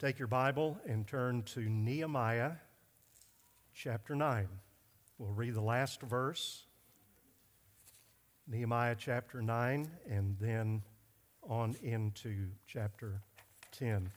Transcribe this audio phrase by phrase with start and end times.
[0.00, 2.52] Take your Bible and turn to Nehemiah
[3.74, 4.48] chapter 9.
[5.18, 6.62] We'll read the last verse,
[8.48, 10.84] Nehemiah chapter 9, and then
[11.42, 13.20] on into chapter
[13.72, 14.10] 10.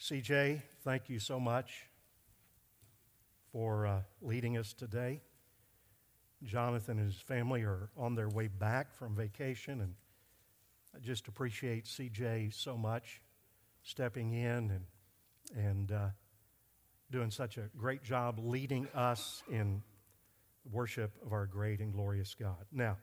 [0.00, 1.84] CJ, thank you so much
[3.52, 5.20] for uh, leading us today.
[6.42, 9.94] Jonathan and his family are on their way back from vacation, and
[10.96, 13.20] I just appreciate CJ so much
[13.82, 14.84] stepping in and,
[15.56, 16.08] and uh,
[17.10, 19.82] doing such a great job leading us in
[20.70, 22.64] worship of our great and glorious God.
[22.70, 22.96] Now,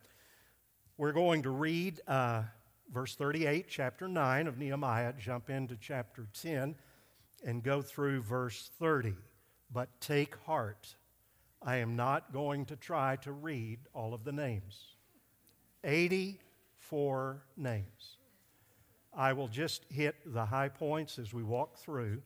[0.97, 2.43] we're going to read uh,
[2.91, 6.75] verse 38, chapter 9 of Nehemiah, jump into chapter 10,
[7.45, 9.15] and go through verse 30.
[9.71, 10.95] But take heart,
[11.61, 14.95] I am not going to try to read all of the names.
[15.83, 18.17] 84 names.
[19.13, 22.21] I will just hit the high points as we walk through.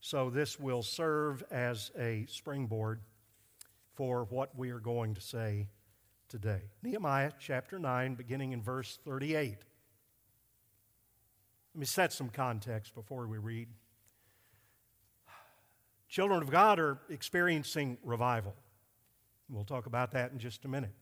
[0.00, 3.00] So this will serve as a springboard
[3.94, 5.68] for what we are going to say
[6.28, 6.60] today.
[6.82, 9.56] Nehemiah chapter 9, beginning in verse 38.
[11.74, 13.68] Let me set some context before we read.
[16.08, 18.54] Children of God are experiencing revival.
[19.50, 20.94] We'll talk about that in just a minute.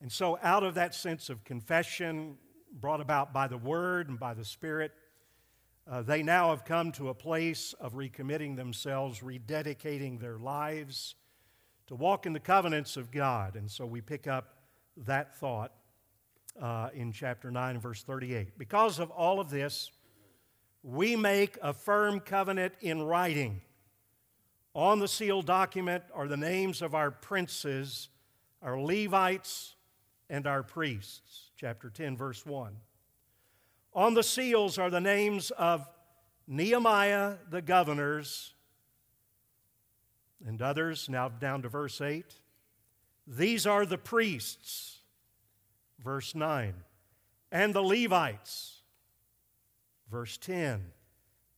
[0.00, 2.38] And so, out of that sense of confession
[2.72, 4.92] brought about by the Word and by the Spirit,
[5.90, 11.14] uh, they now have come to a place of recommitting themselves, rededicating their lives
[11.86, 13.56] to walk in the covenants of God.
[13.56, 14.56] And so we pick up
[14.96, 15.72] that thought
[16.60, 18.58] uh, in chapter 9 verse 38.
[18.58, 19.90] Because of all of this,
[20.82, 23.60] we make a firm covenant in writing
[24.74, 28.08] on the sealed document are the names of our princes,
[28.62, 29.74] our Levites,
[30.28, 31.49] and our priests.
[31.60, 32.74] Chapter 10, verse 1.
[33.92, 35.86] On the seals are the names of
[36.46, 38.54] Nehemiah, the governors,
[40.46, 41.06] and others.
[41.10, 42.24] Now down to verse 8.
[43.26, 45.00] These are the priests,
[46.02, 46.72] verse 9,
[47.52, 48.80] and the Levites,
[50.10, 50.86] verse 10,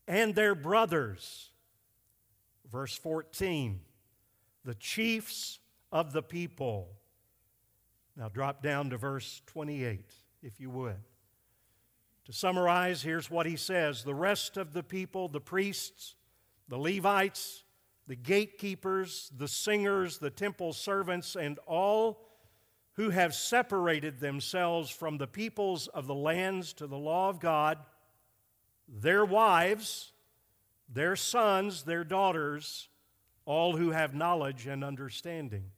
[0.09, 1.51] and their brothers,
[2.73, 3.81] Verse 14
[4.65, 5.59] the chiefs
[5.91, 6.89] of the people.
[8.17, 10.05] Now drop down to verse 28,
[10.43, 10.97] if you would.
[12.27, 16.15] To summarize, here's what he says The rest of the people, the priests,
[16.69, 17.65] the Levites,
[18.07, 22.29] the gatekeepers, the singers, the temple servants, and all
[22.95, 27.79] who have separated themselves from the peoples of the lands to the law of God,
[28.87, 30.13] their wives,
[30.89, 32.89] their sons, their daughters,
[33.47, 35.71] all who have knowledge and understanding.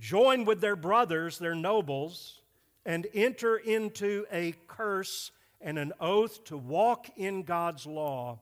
[0.00, 2.40] Join with their brothers, their nobles,
[2.86, 5.30] and enter into a curse
[5.60, 8.38] and an oath to walk in God's law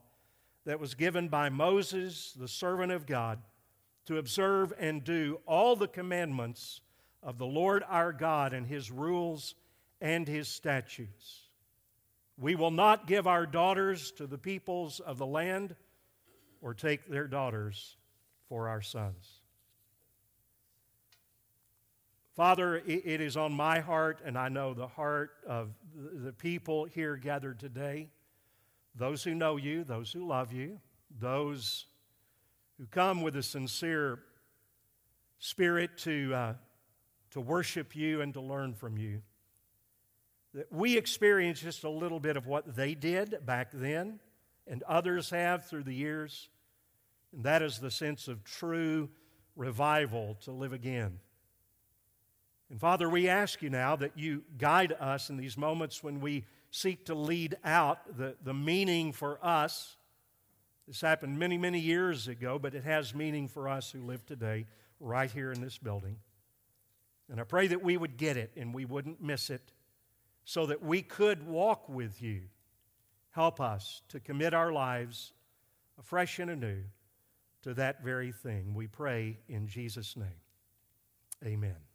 [0.64, 3.40] that was given by Moses, the servant of God,
[4.06, 6.80] to observe and do all the commandments
[7.22, 9.56] of the Lord our God and his rules
[10.00, 11.48] and his statutes.
[12.38, 15.74] We will not give our daughters to the peoples of the land
[16.62, 17.96] or take their daughters
[18.48, 19.37] for our sons.
[22.38, 27.16] Father, it is on my heart, and I know the heart of the people here
[27.16, 28.10] gathered today,
[28.94, 30.78] those who know you, those who love you,
[31.18, 31.86] those
[32.78, 34.20] who come with a sincere
[35.40, 36.54] spirit to, uh,
[37.32, 39.20] to worship you and to learn from you
[40.54, 44.20] that we experience just a little bit of what they did back then
[44.68, 46.48] and others have through the years.
[47.32, 49.08] And that is the sense of true
[49.56, 51.18] revival to live again.
[52.70, 56.44] And Father, we ask you now that you guide us in these moments when we
[56.70, 59.96] seek to lead out the, the meaning for us.
[60.86, 64.66] This happened many, many years ago, but it has meaning for us who live today,
[65.00, 66.16] right here in this building.
[67.30, 69.72] And I pray that we would get it and we wouldn't miss it
[70.44, 72.42] so that we could walk with you.
[73.30, 75.32] Help us to commit our lives
[75.98, 76.82] afresh and anew
[77.62, 78.74] to that very thing.
[78.74, 80.40] We pray in Jesus' name.
[81.44, 81.87] Amen.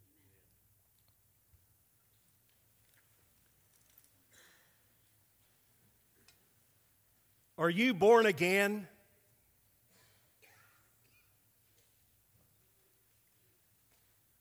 [7.64, 8.90] Are you born again?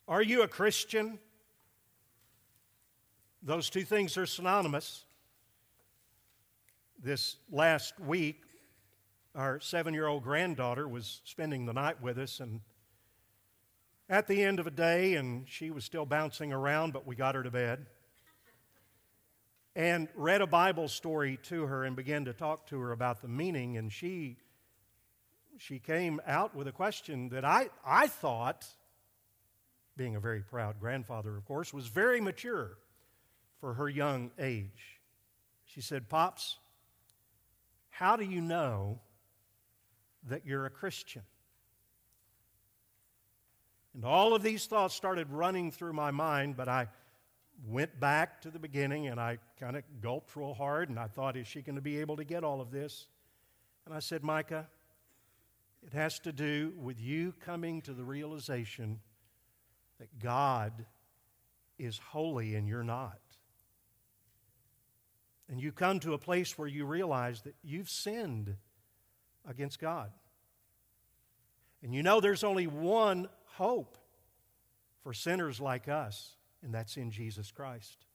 [0.08, 1.20] Are you a Christian?
[3.40, 5.04] Those two things are synonymous.
[7.00, 8.40] This last week,
[9.36, 12.60] our seven year old granddaughter was spending the night with us, and
[14.08, 17.36] at the end of a day, and she was still bouncing around, but we got
[17.36, 17.86] her to bed.
[19.74, 23.28] And read a Bible story to her and began to talk to her about the
[23.28, 23.76] meaning.
[23.76, 24.36] And she,
[25.58, 28.66] she came out with a question that I, I thought,
[29.96, 32.78] being a very proud grandfather, of course, was very mature
[33.60, 35.00] for her young age.
[35.64, 36.58] She said, Pops,
[37.88, 39.00] how do you know
[40.28, 41.22] that you're a Christian?
[43.94, 46.88] And all of these thoughts started running through my mind, but I
[47.66, 51.36] went back to the beginning and I kind of gulped real hard and I thought,
[51.36, 53.06] is she going to be able to get all of this?
[53.86, 54.66] And I said, Micah,
[55.84, 59.00] it has to do with you coming to the realization
[59.98, 60.86] that God
[61.78, 63.18] is holy and you're not.
[65.48, 68.56] And you come to a place where you realize that you've sinned
[69.48, 70.10] against God.
[71.82, 73.98] And you know there's only one hope
[75.02, 78.06] for sinners like us, and that's in Jesus Christ.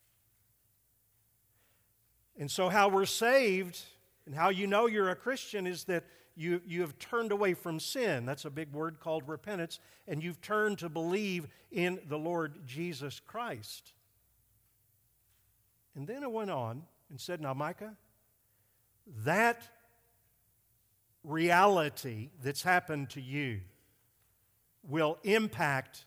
[2.37, 3.79] And so, how we're saved
[4.25, 6.03] and how you know you're a Christian is that
[6.35, 8.25] you, you have turned away from sin.
[8.25, 9.79] That's a big word called repentance.
[10.07, 13.93] And you've turned to believe in the Lord Jesus Christ.
[15.95, 17.95] And then it went on and said, Now, Micah,
[19.25, 19.67] that
[21.23, 23.61] reality that's happened to you
[24.83, 26.05] will impact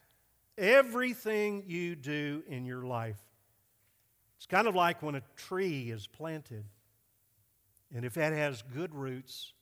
[0.57, 3.19] everything you do in your life.
[4.37, 6.65] It's kind of like when a tree is planted,
[7.93, 9.53] and if it has good roots,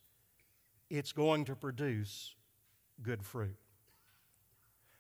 [0.90, 2.34] it's going to produce
[3.02, 3.58] good fruit.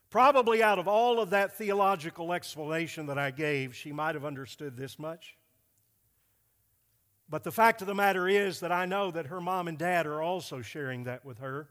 [0.10, 4.76] Probably out of all of that theological explanation that I gave, she might have understood
[4.76, 5.36] this much.
[7.30, 10.08] But the fact of the matter is that I know that her mom and dad
[10.08, 11.70] are also sharing that with her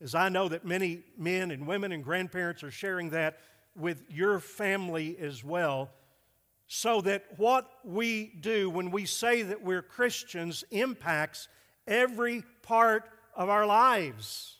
[0.00, 3.38] as I know that many men and women and grandparents are sharing that
[3.76, 5.90] with your family as well,
[6.66, 11.48] so that what we do when we say that we're Christians impacts
[11.86, 14.56] every part of our lives.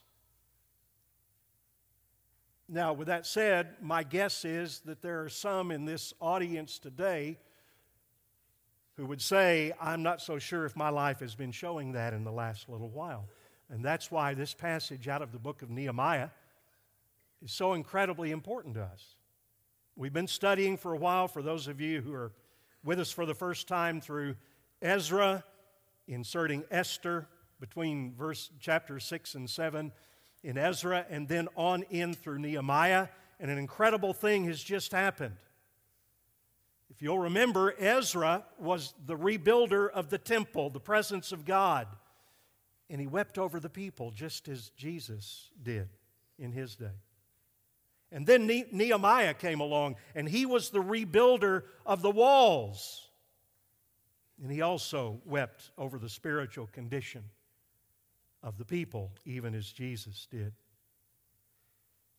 [2.69, 7.39] Now, with that said, my guess is that there are some in this audience today
[8.97, 12.23] who would say, I'm not so sure if my life has been showing that in
[12.23, 13.27] the last little while.
[13.71, 16.31] And that's why this passage out of the book of Nehemiah
[17.43, 19.15] is so incredibly important to us.
[19.95, 22.33] We've been studying for a while, for those of you who are
[22.83, 24.35] with us for the first time through
[24.83, 25.45] Ezra,
[26.09, 27.29] inserting Esther
[27.61, 29.93] between verse chapter 6 and 7
[30.43, 33.09] in Ezra, and then on in through Nehemiah.
[33.39, 35.37] And an incredible thing has just happened.
[36.91, 41.87] If you'll remember, Ezra was the rebuilder of the temple, the presence of God
[42.91, 45.89] and he wept over the people just as Jesus did
[46.39, 46.99] in his day.
[48.13, 53.09] And then Nehemiah came along, and he was the rebuilder of the walls.
[54.43, 57.23] And he also wept over the spiritual condition
[58.43, 60.53] of the people, even as Jesus did.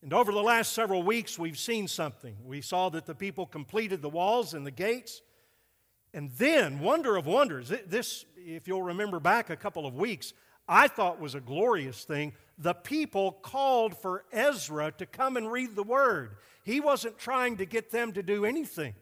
[0.01, 2.38] And over the last several weeks, we've seen something.
[2.45, 5.21] We saw that the people completed the walls and the gates.
[6.13, 10.33] And then, wonder of wonders, this, if you'll remember back a couple of weeks,
[10.67, 12.33] I thought was a glorious thing.
[12.57, 16.37] The people called for Ezra to come and read the word.
[16.63, 18.93] He wasn't trying to get them to do anything.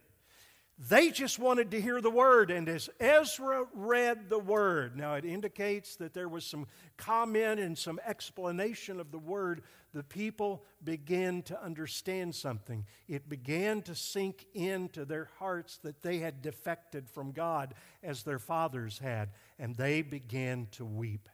[0.88, 2.51] They just wanted to hear the word.
[2.51, 7.78] And as Ezra read the word, now it indicates that there was some comment and
[7.78, 9.61] some explanation of the word,
[9.94, 12.85] the people began to understand something.
[13.09, 18.39] It began to sink into their hearts that they had defected from God as their
[18.39, 21.28] fathers had, and they began to weep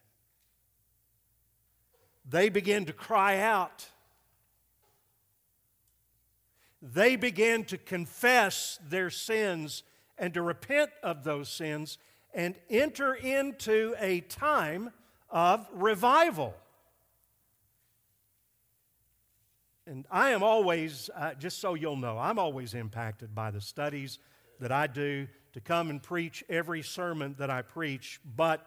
[2.28, 3.88] they began to cry out.
[6.82, 9.84] They began to confess their sins
[10.18, 11.98] and to repent of those sins
[12.34, 14.92] and enter into a time
[15.30, 16.54] of revival.
[19.88, 24.20] And I am always, uh, just so you'll know, I'm always impacted by the studies
[24.60, 28.66] that I do to come and preach every sermon that I preach, but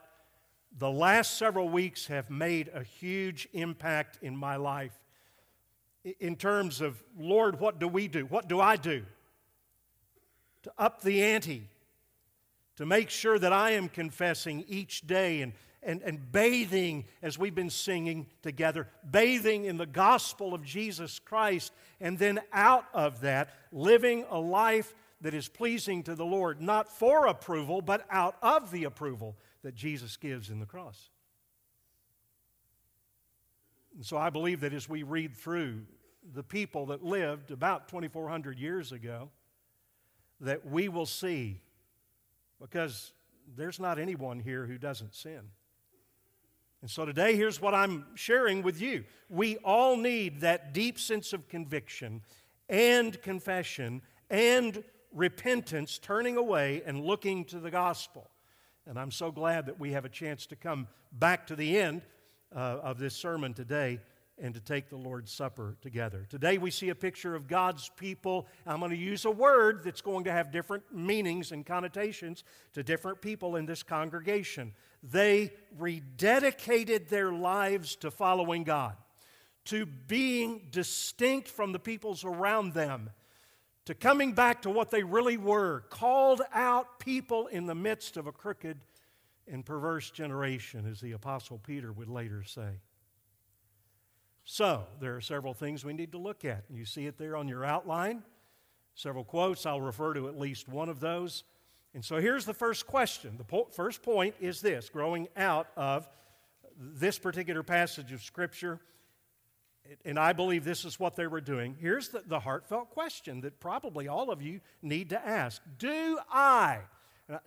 [0.79, 4.97] the last several weeks have made a huge impact in my life
[6.21, 8.27] in terms of, Lord, what do we do?
[8.27, 9.05] What do I do
[10.63, 11.69] to up the ante,
[12.77, 17.55] to make sure that I am confessing each day and, and, and bathing, as we've
[17.55, 23.51] been singing together, bathing in the gospel of Jesus Christ, and then out of that,
[23.73, 28.71] living a life that is pleasing to the Lord, not for approval, but out of
[28.71, 29.37] the approval
[29.69, 31.11] that Jesus gives in the cross.
[33.95, 35.83] And so I believe that as we read through
[36.33, 39.29] the people that lived about 2,400 years ago,
[40.41, 41.61] that we will see
[42.59, 43.13] because
[43.59, 45.43] there's not anyone here who doesn't sin.
[46.81, 49.05] And so today, here's what I'm sharing with you.
[49.29, 52.23] We all need that deep sense of conviction
[52.71, 54.83] and confession and
[55.13, 58.31] repentance, turning away and looking to the gospel.
[58.89, 62.01] And I'm so glad that we have a chance to come back to the end
[62.57, 64.01] uh, of this sermon today
[64.39, 66.27] and to take the Lord's Supper together.
[66.31, 68.47] Today we see a picture of God's people.
[68.67, 72.83] I'm going to use a word that's going to have different meanings and connotations to
[72.83, 74.73] different people in this congregation.
[75.03, 78.97] They rededicated their lives to following God,
[79.67, 83.11] to being distinct from the peoples around them,
[83.89, 88.27] to coming back to what they really were called out people in the midst of
[88.27, 88.77] a crooked
[89.51, 92.81] and perverse generation, as the Apostle Peter would later say.
[94.45, 96.65] So, there are several things we need to look at.
[96.69, 98.25] You see it there on your outline.
[98.95, 99.65] Several quotes.
[99.65, 101.45] I'll refer to at least one of those.
[101.95, 103.39] And so here's the first question.
[103.39, 106.07] The po- first point is this growing out of
[106.79, 108.81] this particular passage of Scripture,
[110.05, 111.77] and I believe this is what they were doing.
[111.81, 116.81] Here's the, the heartfelt question that probably all of you need to ask Do I,
[117.33, 117.39] uh,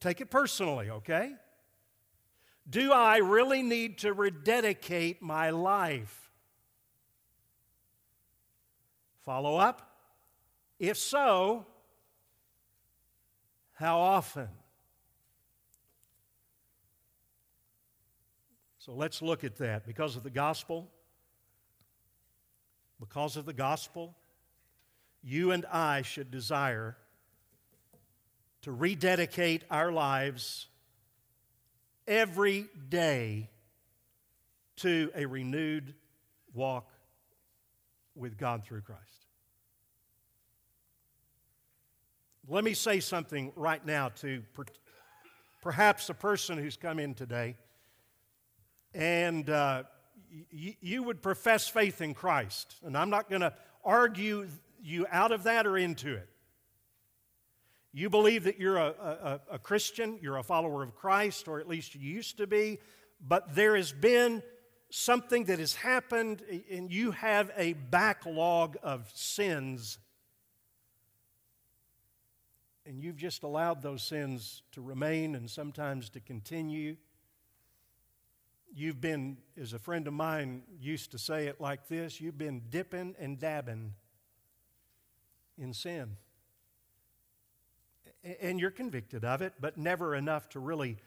[0.00, 1.32] take it personally, okay?
[2.68, 6.26] Do I really need to rededicate my life
[9.26, 9.90] Follow up?
[10.78, 11.66] If so,
[13.72, 14.48] how often?
[18.78, 19.84] So let's look at that.
[19.84, 20.88] Because of the gospel,
[23.00, 24.14] because of the gospel,
[25.22, 26.96] you and I should desire
[28.62, 30.66] to rededicate our lives
[32.06, 33.50] every day
[34.76, 35.94] to a renewed
[36.54, 36.90] walk
[38.14, 39.26] with God through Christ.
[42.48, 44.64] Let me say something right now to per-
[45.62, 47.56] perhaps a person who's come in today
[48.94, 49.82] and uh,
[50.50, 52.76] you would profess faith in Christ.
[52.84, 53.52] And I'm not going to
[53.84, 54.48] argue
[54.82, 56.28] you out of that or into it.
[57.92, 61.66] You believe that you're a, a, a Christian, you're a follower of Christ, or at
[61.66, 62.78] least you used to be,
[63.26, 64.42] but there has been
[64.90, 69.98] something that has happened, and you have a backlog of sins,
[72.84, 76.96] and you've just allowed those sins to remain and sometimes to continue.
[78.78, 82.64] You've been, as a friend of mine used to say it like this you've been
[82.68, 83.94] dipping and dabbing
[85.56, 86.18] in sin.
[88.38, 90.98] And you're convicted of it, but never enough to really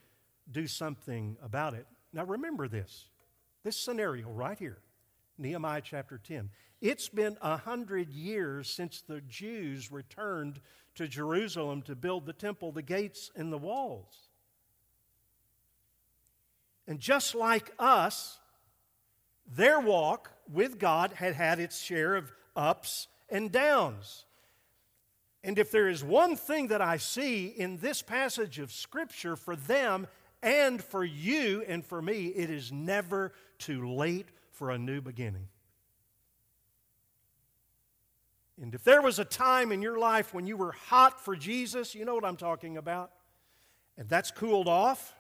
[0.52, 1.86] do something about it.
[2.12, 3.06] Now remember this
[3.64, 4.80] this scenario right here,
[5.38, 6.50] Nehemiah chapter 10.
[6.82, 10.60] It's been a hundred years since the Jews returned
[10.96, 14.29] to Jerusalem to build the temple, the gates, and the walls.
[16.90, 18.40] And just like us,
[19.46, 24.26] their walk with God had had its share of ups and downs.
[25.44, 29.56] And if there is one thing that I see in this passage of Scripture for
[29.56, 30.08] them
[30.42, 35.48] and for you and for me, it is never too late for a new beginning.
[38.60, 41.94] And if there was a time in your life when you were hot for Jesus,
[41.94, 43.12] you know what I'm talking about,
[43.96, 45.14] and that's cooled off.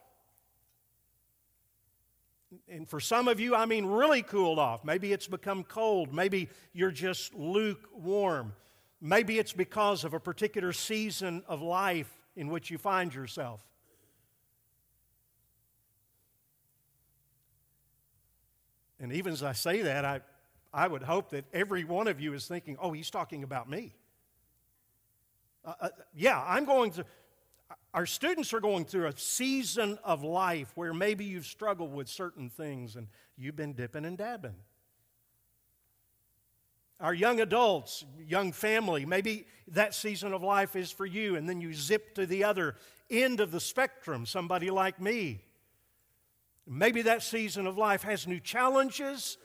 [2.67, 4.83] And for some of you, I mean really cooled off.
[4.83, 6.13] Maybe it's become cold.
[6.13, 8.53] Maybe you're just lukewarm.
[9.01, 13.61] Maybe it's because of a particular season of life in which you find yourself.
[18.99, 20.21] And even as I say that, I,
[20.73, 23.93] I would hope that every one of you is thinking, oh, he's talking about me.
[25.63, 27.05] Uh, uh, yeah, I'm going to,
[27.93, 32.49] our students are going through a season of life where maybe you've struggled with certain
[32.49, 34.55] things and you've been dipping and dabbing.
[36.99, 41.61] Our young adults, young family, maybe that season of life is for you, and then
[41.61, 42.75] you zip to the other
[43.09, 45.39] end of the spectrum, somebody like me.
[46.67, 49.37] Maybe that season of life has new challenges,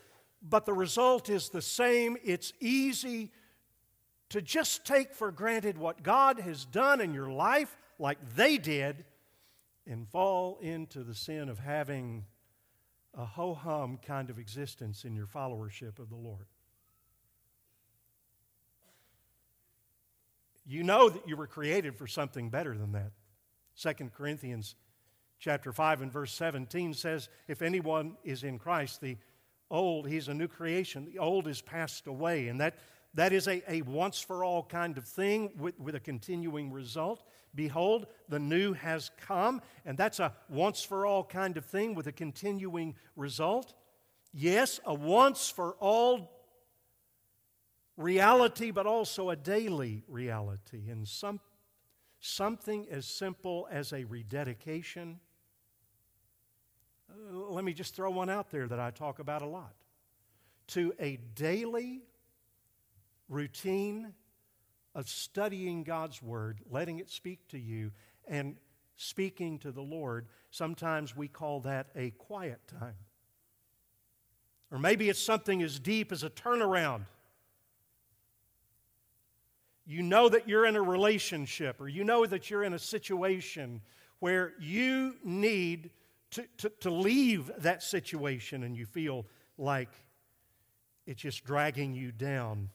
[0.42, 2.16] but the result is the same.
[2.22, 3.30] It's easy
[4.30, 9.04] to just take for granted what God has done in your life, like they did,
[9.86, 12.24] and fall into the sin of having
[13.16, 16.46] a ho hum kind of existence in your followership of the Lord.
[20.66, 23.12] You know that you were created for something better than that.
[23.80, 24.76] 2 Corinthians
[25.38, 29.18] chapter 5 and verse 17 says, If anyone is in Christ, the
[29.70, 31.04] old, he's a new creation.
[31.04, 32.48] The old is passed away.
[32.48, 32.76] And that,
[33.14, 37.22] that is a, a once for all kind of thing with, with a continuing result.
[37.54, 39.62] Behold, the new has come.
[39.84, 43.74] And that's a once for all kind of thing with a continuing result.
[44.32, 46.32] Yes, a once for all
[47.96, 50.90] reality, but also a daily reality.
[50.90, 51.38] And some,
[52.18, 55.20] something as simple as a rededication.
[57.08, 59.74] Uh, let me just throw one out there that I talk about a lot.
[60.68, 62.02] To a daily
[63.28, 64.12] routine
[64.94, 67.92] of studying God's Word, letting it speak to you,
[68.26, 68.56] and
[68.96, 70.26] speaking to the Lord.
[70.50, 72.94] Sometimes we call that a quiet time.
[74.70, 77.06] Or maybe it's something as deep as a turnaround.
[79.86, 83.82] You know that you're in a relationship, or you know that you're in a situation
[84.20, 85.90] where you need
[86.30, 89.26] to, to, to leave that situation and you feel
[89.58, 89.90] like
[91.06, 92.70] it's just dragging you down.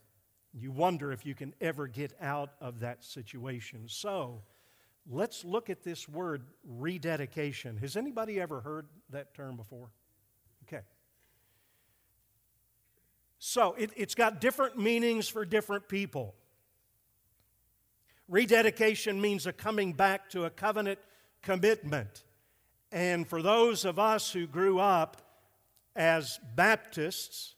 [0.53, 3.83] You wonder if you can ever get out of that situation.
[3.87, 4.41] So,
[5.09, 7.77] let's look at this word rededication.
[7.77, 9.91] Has anybody ever heard that term before?
[10.67, 10.83] Okay.
[13.37, 16.35] So, it, has got different meanings for different people.
[18.27, 20.99] Rededication means a coming back to a covenant
[21.41, 22.23] commitment.
[22.91, 25.21] And for those of us who grew up
[25.95, 27.55] as Baptists,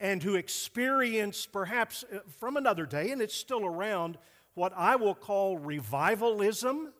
[0.00, 4.16] and who experienced, perhaps uh, from another day, and it's still around,
[4.54, 6.92] what I will call revivalism.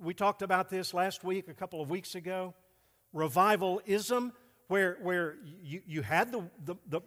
[0.00, 2.54] We talked about this last week, a couple of weeks ago.
[3.12, 4.32] Revivalism,
[4.68, 7.02] where, where you, you had the, the, the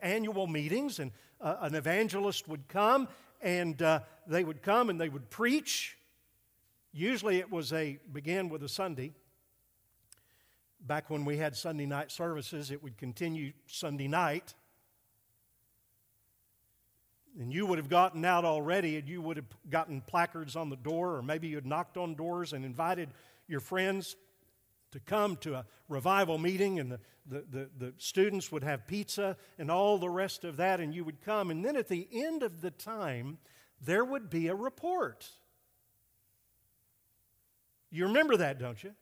[0.00, 1.10] annual meetings, and
[1.40, 3.08] uh, an evangelist would come,
[3.42, 5.98] and uh, they would come and they would preach.
[6.92, 9.12] Usually it was a, began with a Sunday,
[10.80, 14.54] Back when we had Sunday night services, it would continue Sunday night.
[17.38, 20.76] And you would have gotten out already, and you would have gotten placards on the
[20.76, 23.10] door, or maybe you had knocked on doors and invited
[23.46, 24.16] your friends
[24.92, 29.36] to come to a revival meeting, and the, the, the, the, students would have pizza
[29.58, 31.50] and all the rest of that, and you would come.
[31.50, 33.38] And then at the end of the time,
[33.80, 35.28] there would be a report.
[37.90, 38.94] You remember that, don't you?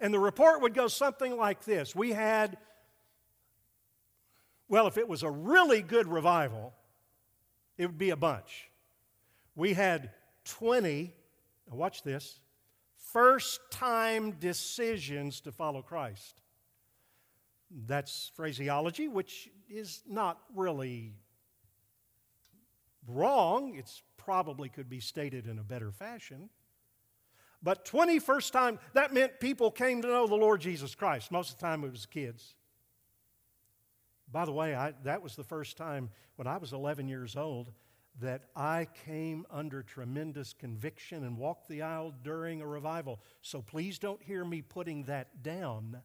[0.00, 2.56] And the report would go something like this We had,
[4.68, 6.72] well, if it was a really good revival,
[7.76, 8.70] it would be a bunch.
[9.54, 10.10] We had
[10.44, 11.12] 20,
[11.70, 12.40] watch this,
[13.12, 16.42] first time decisions to follow Christ.
[17.86, 21.14] That's phraseology, which is not really
[23.06, 23.74] wrong.
[23.76, 26.50] It's probably could be stated in a better fashion.
[27.62, 31.32] But 21st time, that meant people came to know the Lord Jesus Christ.
[31.32, 32.54] Most of the time it was kids.
[34.30, 37.72] By the way, I, that was the first time when I was 11 years old
[38.20, 43.20] that I came under tremendous conviction and walked the aisle during a revival.
[43.42, 45.98] So please don't hear me putting that down.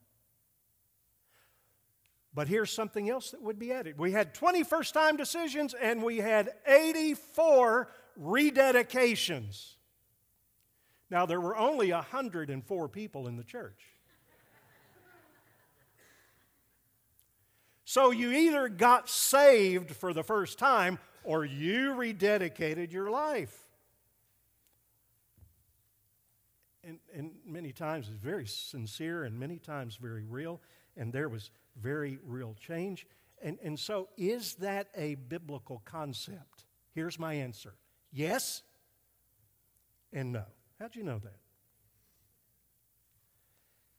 [2.32, 3.98] But here's something else that would be added.
[3.98, 7.88] We had 21st time decisions and we had 84
[8.20, 9.74] rededications.
[11.14, 13.80] Now, there were only 104 people in the church.
[17.84, 23.56] So you either got saved for the first time or you rededicated your life.
[26.82, 30.60] And, and, many times it's very sincere and many times very real,
[30.96, 33.06] and there was very real change.
[33.40, 36.64] And, and so, is that a biblical concept?
[36.92, 37.74] Here's my answer
[38.12, 38.62] yes
[40.12, 40.42] and no.
[40.80, 41.36] How'd you know that?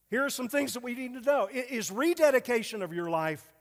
[0.09, 1.49] Here are some things that we need to know.
[1.51, 3.51] Is rededication of your life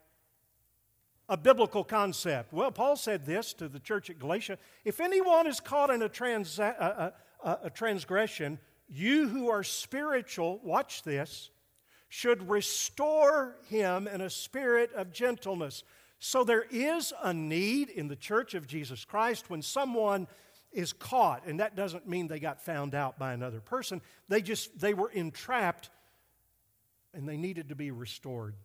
[1.27, 2.53] a biblical concept?
[2.53, 6.09] Well, Paul said this to the church at Galatia If anyone is caught in a,
[6.09, 11.49] trans- a, a, a transgression, you who are spiritual, watch this,
[12.09, 15.83] should restore him in a spirit of gentleness.
[16.19, 20.27] So there is a need in the church of Jesus Christ when someone
[20.75, 24.01] is caught and that doesn't mean they got found out by another person.
[24.27, 25.89] They just they were entrapped
[27.13, 28.55] and they needed to be restored.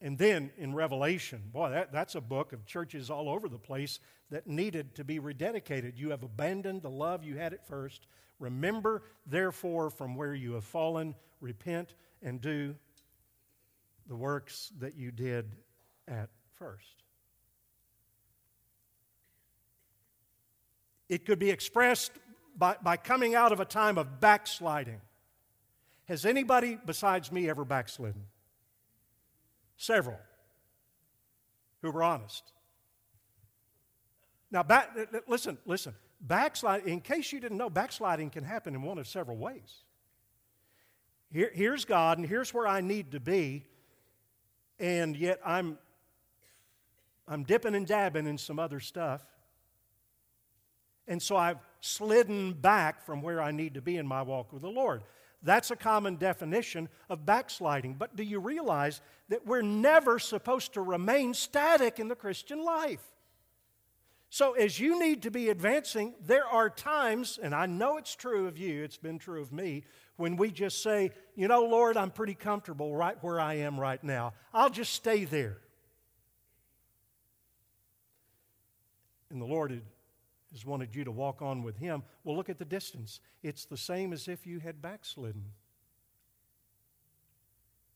[0.00, 3.98] And then in revelation boy that, that's a book of churches all over the place
[4.30, 5.98] that needed to be rededicated.
[5.98, 8.06] You have abandoned the love you had at first.
[8.38, 12.76] Remember therefore from where you have fallen repent and do
[14.08, 15.50] the works that you did
[16.06, 17.05] at first
[21.08, 22.12] It could be expressed
[22.56, 25.00] by, by coming out of a time of backsliding.
[26.06, 28.22] Has anybody besides me ever backslidden?
[29.76, 30.18] Several.
[31.86, 32.52] who were honest.
[34.50, 34.90] Now, back,
[35.28, 35.94] listen, listen.
[36.20, 39.84] Backsliding, in case you didn't know, backsliding can happen in one of several ways.
[41.30, 43.64] Here, here's God, and here's where I need to be,
[44.78, 45.78] and yet I'm,
[47.28, 49.22] I'm dipping and dabbing in some other stuff.
[51.08, 54.62] And so I've slidden back from where I need to be in my walk with
[54.62, 55.02] the Lord.
[55.42, 57.94] That's a common definition of backsliding.
[57.94, 63.02] But do you realize that we're never supposed to remain static in the Christian life?
[64.28, 68.48] So, as you need to be advancing, there are times, and I know it's true
[68.48, 69.84] of you, it's been true of me,
[70.16, 74.02] when we just say, you know, Lord, I'm pretty comfortable right where I am right
[74.02, 74.32] now.
[74.52, 75.58] I'll just stay there.
[79.30, 79.80] And the Lord
[80.56, 82.02] has wanted you to walk on with Him.
[82.24, 83.20] Well, look at the distance.
[83.42, 85.44] It's the same as if you had backslidden.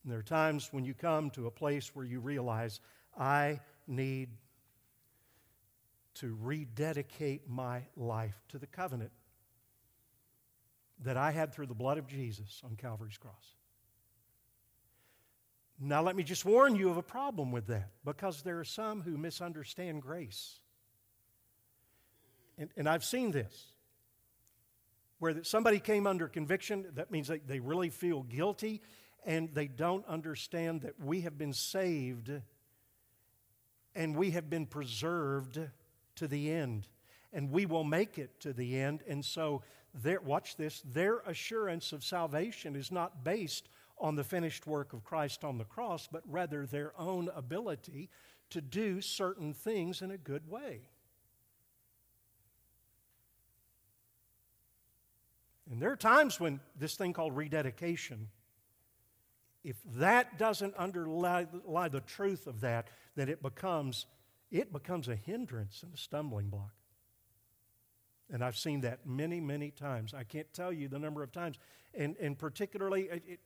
[0.04, 2.80] And there are times when you come to a place where you realize,
[3.18, 4.28] I need
[6.14, 9.12] to rededicate my life to the covenant
[11.02, 13.54] that I had through the blood of Jesus on Calvary's cross.
[15.82, 19.00] Now, let me just warn you of a problem with that because there are some
[19.00, 20.60] who misunderstand grace.
[22.60, 23.72] And, and I've seen this
[25.18, 28.80] where somebody came under conviction, that means they, they really feel guilty
[29.24, 32.30] and they don't understand that we have been saved
[33.94, 35.58] and we have been preserved
[36.16, 36.86] to the end.
[37.32, 39.02] And we will make it to the end.
[39.06, 39.62] And so,
[39.94, 43.68] their, watch this, their assurance of salvation is not based
[43.98, 48.08] on the finished work of Christ on the cross, but rather their own ability
[48.50, 50.82] to do certain things in a good way.
[55.70, 58.28] And there are times when this thing called rededication,
[59.62, 64.06] if that doesn't underlie the truth of that, then it becomes,
[64.50, 66.72] it becomes a hindrance and a stumbling block.
[68.33, 70.14] And I've seen that many, many times.
[70.14, 71.59] I can't tell you the number of times.
[71.94, 73.40] And, and particularly, it, it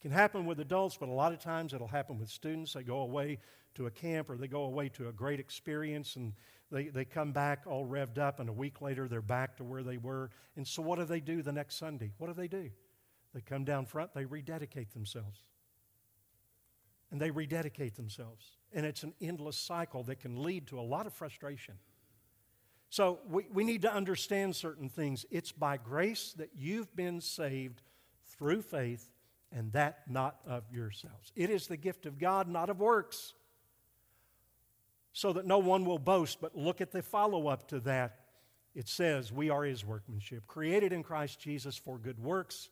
[0.00, 2.72] can happen with adults, but a lot of times it'll happen with students.
[2.72, 3.38] They go away
[3.74, 6.32] to a camp or they go away to a great experience and
[6.70, 9.82] they, they come back all revved up, and a week later they're back to where
[9.82, 10.30] they were.
[10.56, 12.12] And so, what do they do the next Sunday?
[12.18, 12.70] What do they do?
[13.34, 15.40] They come down front, they rededicate themselves.
[17.10, 18.46] And they rededicate themselves.
[18.72, 21.74] And it's an endless cycle that can lead to a lot of frustration.
[22.88, 25.26] So, we, we need to understand certain things.
[25.30, 27.82] It's by grace that you've been saved
[28.38, 29.10] through faith,
[29.50, 31.32] and that not of yourselves.
[31.34, 33.34] It is the gift of God, not of works
[35.12, 36.40] so that no one will boast.
[36.40, 38.20] But look at the follow up to that.
[38.74, 42.70] It says, We are his workmanship, created in Christ Jesus for good works,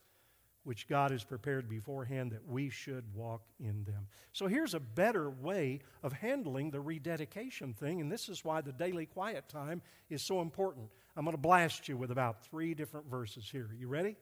[0.64, 4.06] which God has prepared beforehand that we should walk in them.
[4.32, 8.72] So here's a better way of handling the rededication thing, and this is why the
[8.72, 10.88] daily quiet time is so important.
[11.16, 13.70] I'm going to blast you with about three different verses here.
[13.76, 14.16] You ready?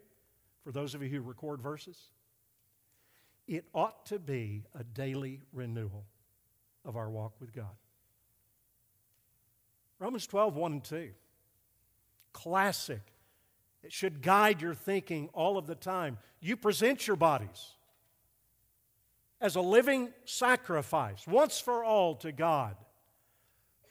[0.64, 1.98] For those of you who record verses?
[3.46, 6.07] It ought to be a daily renewal
[6.85, 7.76] of our walk with God.
[9.98, 11.11] Romans 12, 1 and 2.
[12.32, 13.00] Classic.
[13.82, 16.18] It should guide your thinking all of the time.
[16.40, 17.72] You present your bodies
[19.40, 22.76] as a living sacrifice, once for all to God.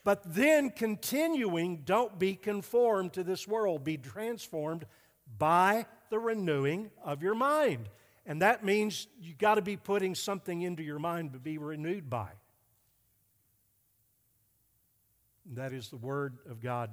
[0.04, 4.86] But then continuing, don't be conformed to this world, be transformed
[5.38, 7.90] by the renewing of your mind.
[8.26, 12.10] And that means you've got to be putting something into your mind to be renewed
[12.10, 12.30] by.
[15.54, 16.90] That is the Word of God,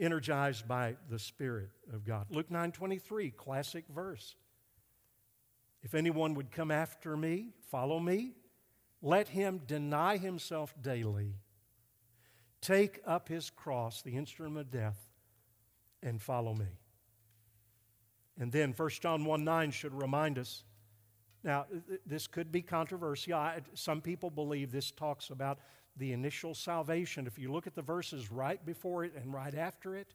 [0.00, 2.26] energized by the Spirit of God.
[2.30, 4.34] Luke 9 23, classic verse.
[5.82, 8.32] If anyone would come after me, follow me,
[9.00, 11.36] let him deny himself daily,
[12.60, 14.98] take up his cross, the instrument of death,
[16.02, 16.78] and follow me.
[18.40, 20.64] And then 1 John 1 9 should remind us.
[21.44, 21.66] Now,
[22.04, 23.40] this could be controversial.
[23.74, 25.60] some people believe this talks about
[25.98, 27.26] the initial salvation.
[27.26, 30.14] If you look at the verses right before it and right after it,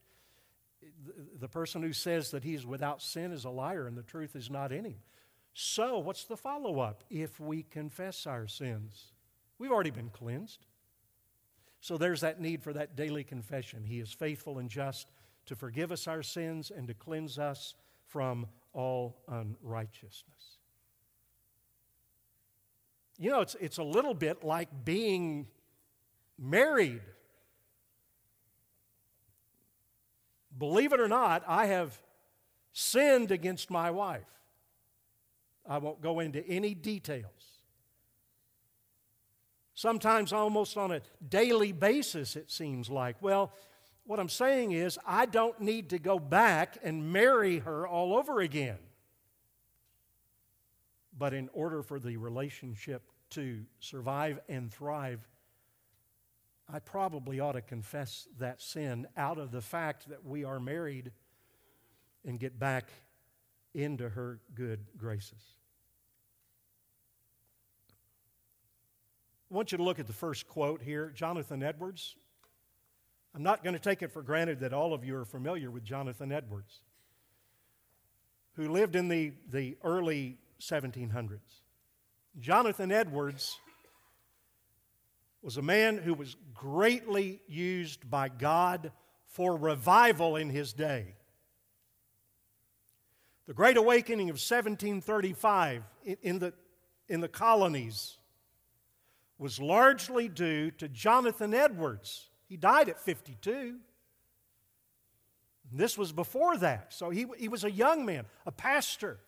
[1.39, 4.49] the person who says that he's without sin is a liar and the truth is
[4.49, 4.95] not in him.
[5.53, 7.03] So, what's the follow up?
[7.09, 9.11] If we confess our sins,
[9.59, 10.65] we've already been cleansed.
[11.79, 13.83] So, there's that need for that daily confession.
[13.83, 15.07] He is faithful and just
[15.45, 17.75] to forgive us our sins and to cleanse us
[18.07, 20.57] from all unrighteousness.
[23.19, 25.47] You know, it's, it's a little bit like being
[26.37, 27.01] married.
[30.57, 31.97] Believe it or not, I have
[32.71, 34.27] sinned against my wife.
[35.67, 37.25] I won't go into any details.
[39.75, 43.15] Sometimes almost on a daily basis, it seems like.
[43.21, 43.51] Well,
[44.05, 48.41] what I'm saying is, I don't need to go back and marry her all over
[48.41, 48.77] again.
[51.17, 55.27] But in order for the relationship to survive and thrive,
[56.71, 61.11] I probably ought to confess that sin out of the fact that we are married
[62.25, 62.89] and get back
[63.73, 65.41] into her good graces.
[69.51, 72.15] I want you to look at the first quote here Jonathan Edwards.
[73.35, 75.83] I'm not going to take it for granted that all of you are familiar with
[75.83, 76.81] Jonathan Edwards,
[78.53, 81.39] who lived in the, the early 1700s.
[82.39, 83.59] Jonathan Edwards
[85.43, 88.91] was a man who was greatly used by God
[89.25, 91.15] for revival in his day.
[93.45, 95.83] The Great Awakening of 1735
[96.21, 96.53] in the,
[97.09, 98.17] in the colonies
[99.37, 102.29] was largely due to Jonathan Edwards.
[102.47, 103.75] He died at 52.
[105.73, 106.93] This was before that.
[106.93, 109.19] So he, he was a young man, a pastor.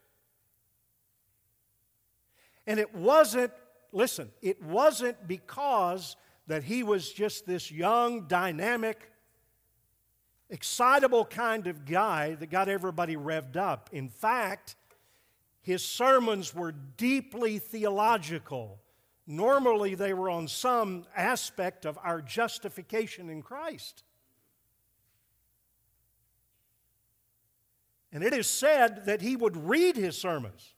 [2.66, 3.52] And it wasn't,
[3.92, 6.16] listen, it wasn't because
[6.48, 9.12] that he was just this young, dynamic,
[10.50, 13.90] excitable kind of guy that got everybody revved up.
[13.92, 14.76] In fact,
[15.62, 18.80] his sermons were deeply theological.
[19.26, 24.04] Normally, they were on some aspect of our justification in Christ.
[28.12, 30.74] And it is said that he would read his sermons.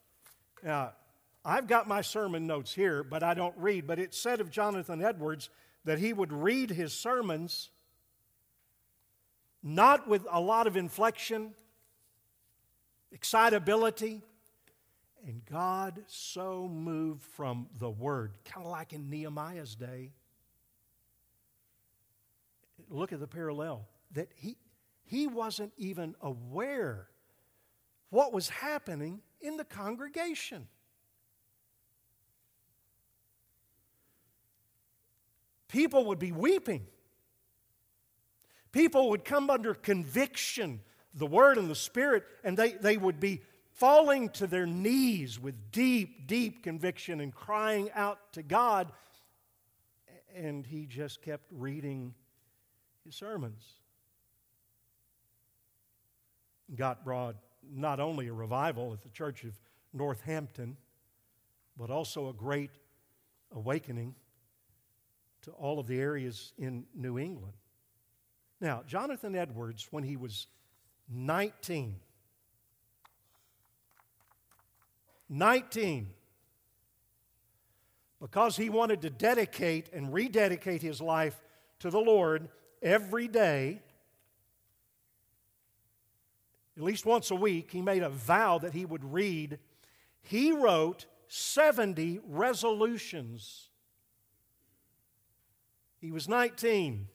[0.64, 0.94] Now,
[1.48, 3.88] I've got my sermon notes here, but I don't read.
[3.88, 5.50] But it's said of Jonathan Edwards
[5.86, 7.70] that he would read his sermons
[9.64, 11.54] not with a lot of inflection,
[13.14, 14.22] excitability,
[15.26, 20.12] and God so moved from the Word, kind of like in Nehemiah's day.
[22.90, 24.58] Look at the parallel that he,
[25.06, 27.08] he wasn't even aware
[28.10, 30.68] what was happening in the congregation.
[35.68, 36.86] People would be weeping.
[38.72, 40.82] People would come under conviction,
[41.14, 45.72] the Word and the Spirit, and they, they would be falling to their knees with
[45.72, 48.92] deep, deep conviction and crying out to God.
[50.36, 52.14] And he just kept reading
[53.06, 53.64] his sermons.
[56.76, 57.36] God brought
[57.70, 59.54] not only a revival at the Church of
[59.94, 60.78] Northampton,
[61.78, 62.72] but also a great
[63.56, 64.16] awakening
[65.48, 67.54] to all of the areas in New England.
[68.60, 70.48] Now, Jonathan Edwards, when he was
[71.10, 71.96] 19,
[75.30, 76.10] 19.
[78.20, 81.42] Because he wanted to dedicate and rededicate his life
[81.80, 82.50] to the Lord
[82.82, 83.82] every day,
[86.76, 89.60] at least once a week, he made a vow that he would read.
[90.24, 93.70] He wrote 70 resolutions.
[96.00, 97.08] He was 19.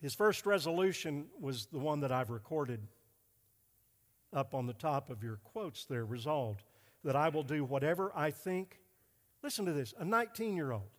[0.00, 2.80] His first resolution was the one that I've recorded
[4.32, 6.62] up on the top of your quotes there resolved
[7.04, 8.80] that I will do whatever I think.
[9.42, 10.90] Listen to this a 19 year old.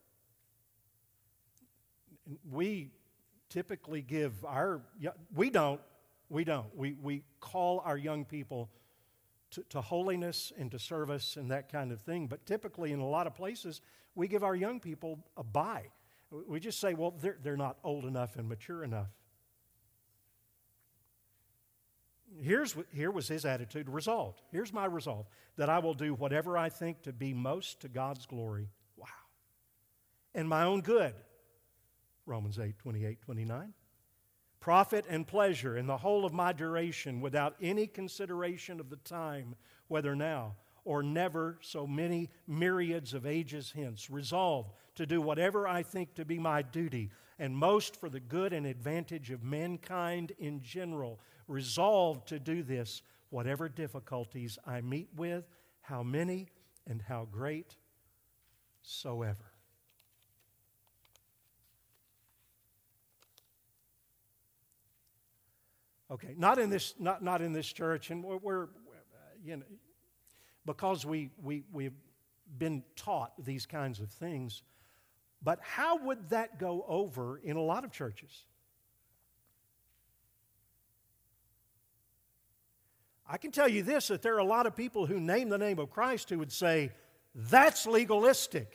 [2.50, 2.92] We
[3.50, 4.82] typically give our,
[5.34, 5.80] we don't,
[6.30, 6.76] we don't.
[6.76, 8.70] We, we call our young people
[9.52, 12.28] to, to holiness and to service and that kind of thing.
[12.28, 13.82] But typically, in a lot of places,
[14.16, 15.88] we give our young people a bye.
[16.32, 19.10] We just say, well, they're, they're not old enough and mature enough.
[22.42, 24.42] Here's what, here was his attitude resolved.
[24.52, 28.26] Here's my resolve that I will do whatever I think to be most to God's
[28.26, 28.70] glory.
[28.98, 29.08] Wow.
[30.36, 31.14] And my own good.
[32.26, 33.74] Romans 8, 28, 29.
[34.60, 39.56] Profit and pleasure in the whole of my duration without any consideration of the time,
[39.88, 44.10] whether now or never so many myriads of ages hence.
[44.10, 48.54] Resolved to do whatever I think to be my duty and most for the good
[48.54, 55.46] and advantage of mankind in general resolved to do this, whatever difficulties I meet with,
[55.82, 56.48] how many
[56.88, 57.76] and how great
[58.82, 59.57] soever.
[66.10, 68.68] Okay, not in this, not, not in this church, and we're, we're
[69.44, 69.64] you know,
[70.66, 71.94] because we, we, we've
[72.58, 74.64] been taught these kinds of things.
[75.42, 78.46] But how would that go over in a lot of churches?
[83.30, 85.58] I can tell you this that there are a lot of people who name the
[85.58, 86.92] name of Christ who would say,
[87.36, 88.74] that's legalistic.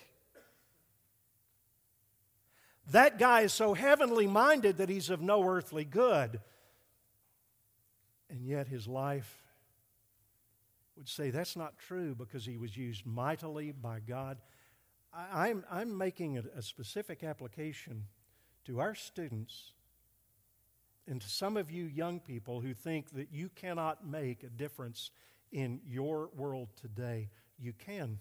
[2.90, 6.40] That guy is so heavenly minded that he's of no earthly good.
[8.32, 9.42] And yet his life
[10.96, 14.38] would say that's not true because he was used mightily by God.
[15.12, 18.06] I, am I'm, I'm making a, a specific application
[18.64, 19.72] to our students
[21.06, 25.10] and to some of you young people who think that you cannot make a difference
[25.50, 27.28] in your world today.
[27.58, 28.18] You can.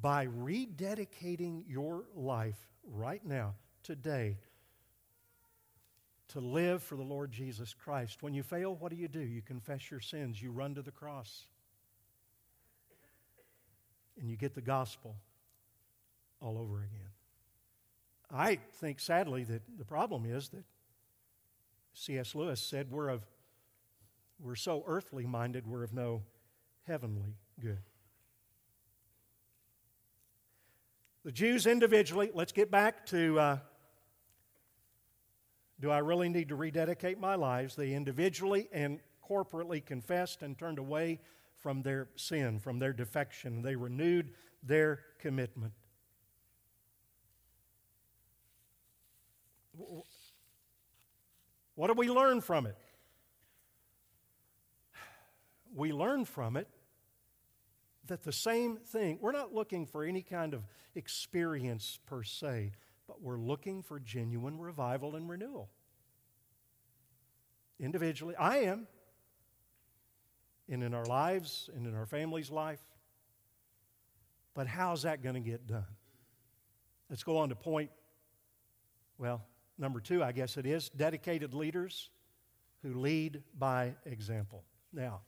[0.00, 4.38] By rededicating your life right now, today,
[6.32, 8.22] to live for the Lord Jesus Christ.
[8.22, 9.20] When you fail, what do you do?
[9.20, 11.46] You confess your sins, you run to the cross,
[14.18, 15.16] and you get the gospel
[16.40, 17.10] all over again.
[18.30, 20.64] I think, sadly, that the problem is that
[21.92, 22.34] C.S.
[22.34, 23.26] Lewis said we're, of,
[24.40, 26.22] we're so earthly minded, we're of no
[26.86, 27.82] heavenly good.
[31.24, 33.58] The Jews individually, let's get back to uh,
[35.82, 37.74] do I really need to rededicate my lives?
[37.74, 41.18] They individually and corporately confessed and turned away
[41.58, 43.62] from their sin, from their defection.
[43.62, 44.30] They renewed
[44.62, 45.72] their commitment.
[51.74, 52.76] What do we learn from it?
[55.74, 56.68] We learn from it
[58.06, 60.62] that the same thing, we're not looking for any kind of
[60.94, 62.70] experience per se,
[63.06, 65.70] but we're looking for genuine revival and renewal.
[67.78, 68.86] Individually, I am,
[70.68, 72.80] and in our lives and in our family's life.
[74.54, 75.86] But how's that going to get done?
[77.10, 77.90] Let's go on to point,
[79.18, 79.44] well,
[79.78, 82.10] number two, I guess it is dedicated leaders
[82.82, 84.64] who lead by example.
[84.92, 85.20] Now,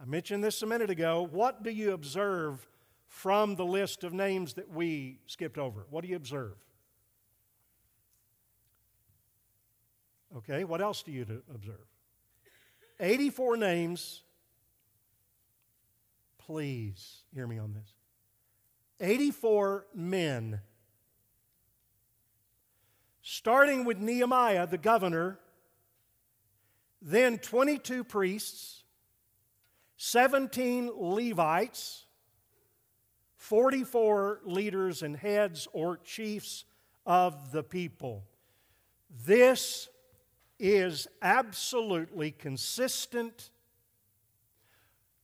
[0.00, 1.28] I mentioned this a minute ago.
[1.30, 2.66] What do you observe
[3.08, 5.86] from the list of names that we skipped over?
[5.90, 6.56] What do you observe?
[10.36, 11.86] Okay, what else do you observe?
[13.00, 14.22] 84 names.
[16.38, 17.94] Please hear me on this.
[19.00, 20.60] 84 men
[23.22, 25.40] starting with Nehemiah, the governor,
[27.02, 28.84] then 22 priests,
[29.96, 32.04] 17 Levites,
[33.36, 36.64] 44 leaders and heads or chiefs
[37.04, 38.24] of the people.
[39.24, 39.88] This
[40.58, 43.50] is absolutely consistent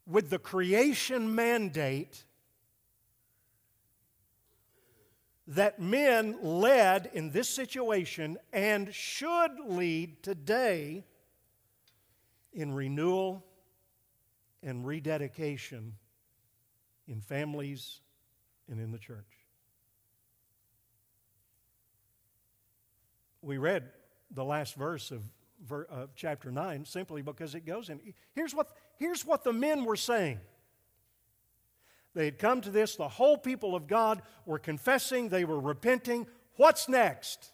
[0.06, 2.24] with the creation mandate
[5.46, 11.04] that men led in this situation and should lead today
[12.52, 13.44] in renewal
[14.62, 15.94] and rededication
[17.08, 18.00] in families
[18.68, 19.26] and in the church.
[23.42, 23.90] We read
[24.32, 25.22] the last verse of,
[25.90, 28.00] of chapter 9 simply because it goes in.
[28.34, 28.68] Here's what,
[28.98, 30.40] here's what the men were saying
[32.14, 32.96] they had come to this.
[32.96, 36.26] The whole people of God were confessing, they were repenting.
[36.56, 37.52] What's next?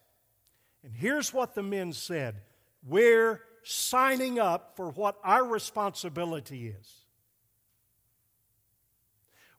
[0.83, 2.43] And here's what the men said
[2.83, 7.05] We're signing up for what our responsibility is.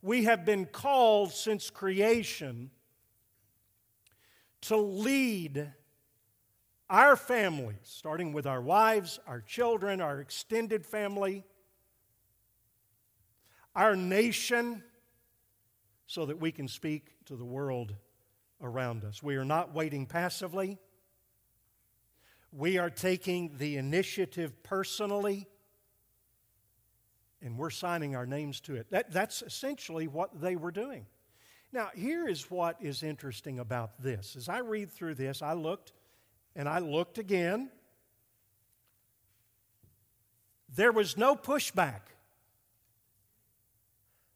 [0.01, 2.71] We have been called since creation
[4.61, 5.73] to lead
[6.89, 11.45] our families, starting with our wives, our children, our extended family,
[13.75, 14.83] our nation,
[16.07, 17.93] so that we can speak to the world
[18.61, 19.21] around us.
[19.21, 20.79] We are not waiting passively.
[22.51, 25.47] We are taking the initiative personally,
[27.43, 28.89] and we're signing our names to it.
[28.89, 31.05] That, that's essentially what they were doing.
[31.71, 34.35] Now, here is what is interesting about this.
[34.35, 35.93] As I read through this, I looked
[36.59, 37.69] and I looked again.
[40.75, 42.01] There was no pushback.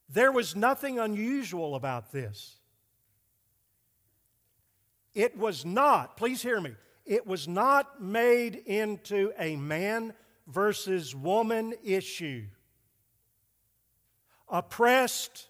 [0.07, 2.61] There was nothing unusual about this.
[5.13, 10.13] It was not, please hear me, it was not made into a man
[10.47, 12.45] versus woman issue.
[14.47, 15.49] Oppressed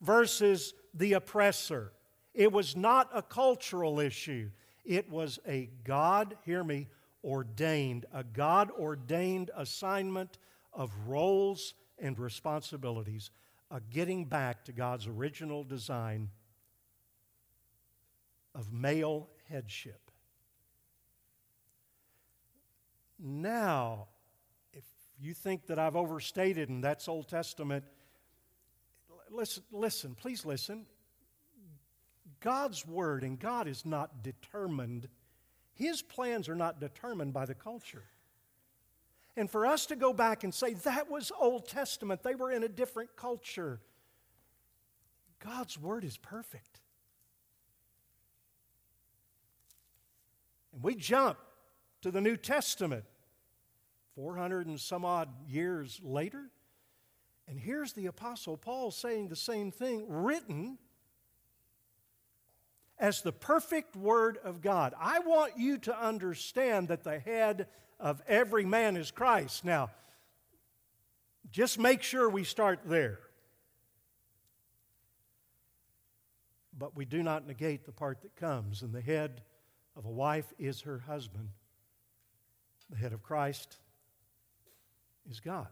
[0.00, 1.92] versus the oppressor.
[2.34, 4.50] It was not a cultural issue.
[4.84, 6.88] It was a God, hear me,
[7.22, 10.38] ordained, a God ordained assignment
[10.72, 13.30] of roles and responsibilities
[13.70, 16.30] a getting back to God's original design
[18.54, 20.10] of male headship.
[23.18, 24.08] Now,
[24.72, 24.84] if
[25.18, 27.84] you think that I've overstated and that's Old Testament,
[29.30, 30.86] listen, listen, please listen.
[32.44, 35.08] God's word and God is not determined,
[35.72, 38.04] His plans are not determined by the culture.
[39.34, 42.62] And for us to go back and say that was Old Testament, they were in
[42.62, 43.80] a different culture.
[45.42, 46.80] God's word is perfect.
[50.74, 51.38] And we jump
[52.02, 53.04] to the New Testament
[54.16, 56.50] 400 and some odd years later.
[57.48, 60.76] And here's the Apostle Paul saying the same thing, written
[63.04, 64.94] as the perfect Word of God.
[64.98, 67.66] I want you to understand that the head
[68.00, 69.62] of every man is Christ.
[69.62, 69.90] Now,
[71.50, 73.18] just make sure we start there.
[76.78, 79.42] But we do not negate the part that comes, and the head
[79.98, 81.50] of a wife is her husband.
[82.88, 83.76] The head of Christ
[85.30, 85.68] is God.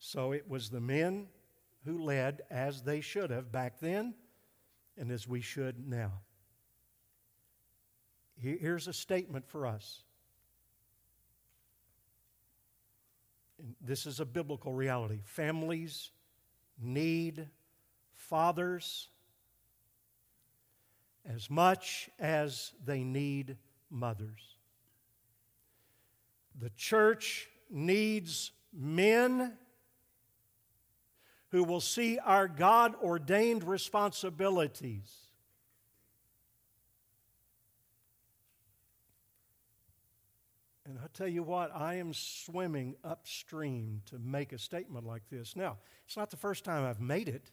[0.00, 1.28] So it was the men
[1.84, 4.14] who led as they should have back then
[4.96, 6.12] and as we should now.
[8.36, 10.02] Here's a statement for us.
[13.80, 15.20] This is a biblical reality.
[15.24, 16.10] Families
[16.80, 17.48] need
[18.12, 19.08] fathers
[21.24, 23.56] as much as they need
[23.90, 24.58] mothers.
[26.60, 29.56] The church needs men
[31.54, 35.08] who will see our God ordained responsibilities.
[40.84, 45.54] And I tell you what, I am swimming upstream to make a statement like this.
[45.54, 47.52] Now, it's not the first time I've made it.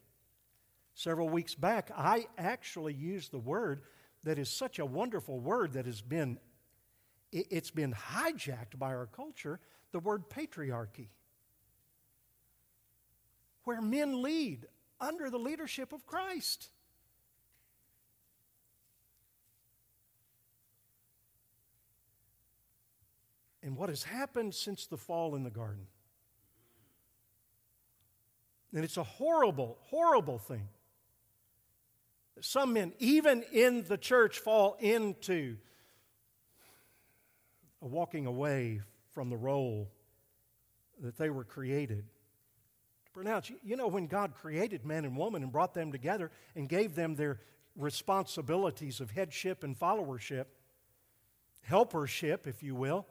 [0.95, 3.83] Several weeks back, I actually used the word
[4.23, 6.39] that is such a wonderful word that has been
[7.31, 9.59] it's been hijacked by our culture,
[9.91, 11.09] the word patriarchy
[13.63, 14.65] where men lead
[14.99, 16.69] under the leadership of Christ.
[23.63, 25.87] And what has happened since the fall in the garden.
[28.73, 30.67] And it's a horrible, horrible thing.
[32.39, 35.57] Some men, even in the church, fall into
[37.81, 38.81] a walking away
[39.13, 39.91] from the role
[41.01, 42.05] that they were created
[43.13, 43.51] pronounce.
[43.63, 47.15] You know, when God created man and woman and brought them together and gave them
[47.15, 47.39] their
[47.75, 50.45] responsibilities of headship and followership,
[51.61, 53.07] helpership, if you will,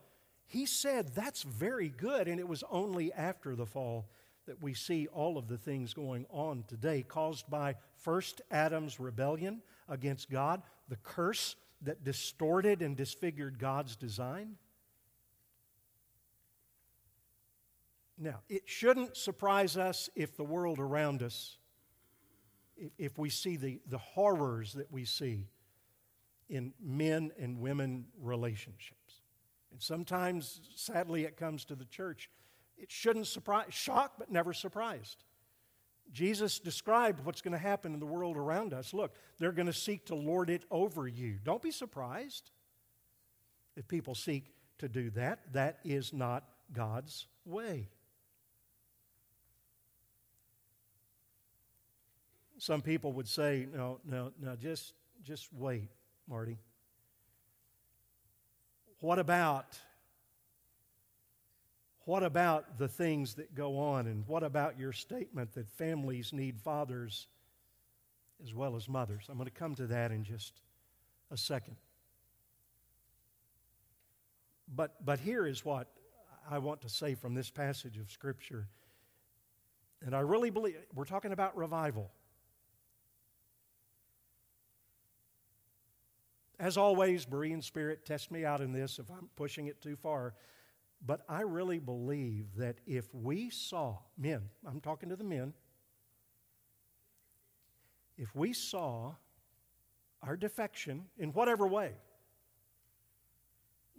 [0.46, 2.28] He said that's very good.
[2.28, 4.08] And it was only after the fall
[4.46, 9.62] that we see all of the things going on today caused by first Adam's rebellion
[9.88, 14.56] against God, the curse that distorted and disfigured God's design
[18.22, 21.56] Now, it shouldn't surprise us if the world around us,
[22.98, 25.48] if we see the, the horrors that we see
[26.50, 29.22] in men and women relationships.
[29.72, 32.28] And sometimes, sadly, it comes to the church.
[32.76, 35.24] It shouldn't surprise, shock, but never surprised.
[36.12, 38.92] Jesus described what's going to happen in the world around us.
[38.92, 41.38] Look, they're going to seek to lord it over you.
[41.42, 42.50] Don't be surprised
[43.76, 45.40] if people seek to do that.
[45.52, 47.88] That is not God's way.
[52.60, 54.92] Some people would say, no, no, no, just,
[55.22, 55.88] just wait,
[56.28, 56.58] Marty.
[59.00, 59.78] What about
[62.04, 64.06] what about the things that go on?
[64.08, 67.28] And what about your statement that families need fathers
[68.42, 69.26] as well as mothers?
[69.28, 70.60] I'm going to come to that in just
[71.30, 71.76] a second.
[74.74, 75.86] But, but here is what
[76.50, 78.66] I want to say from this passage of Scripture.
[80.04, 82.10] And I really believe we're talking about revival.
[86.60, 90.34] As always, Berean Spirit, test me out in this if I'm pushing it too far.
[91.04, 95.54] But I really believe that if we saw, men, I'm talking to the men,
[98.18, 99.14] if we saw
[100.22, 101.92] our defection in whatever way,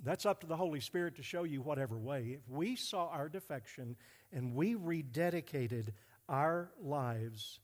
[0.04, 2.38] that's up to the Holy Spirit to show you whatever way.
[2.38, 3.96] If we saw our defection
[4.32, 5.90] and we rededicated
[6.30, 7.60] our lives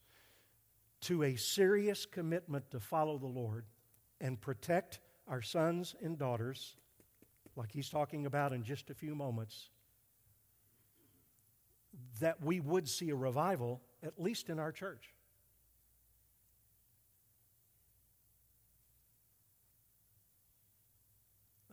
[1.01, 3.65] to a serious commitment to follow the Lord,
[4.20, 6.76] and protect our sons and daughters,
[7.55, 9.70] like he's talking about in just a few moments,
[12.20, 15.13] that we would see a revival, at least in our church.